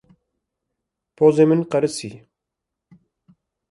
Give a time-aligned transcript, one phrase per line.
[1.17, 2.11] Pozê min qerisî.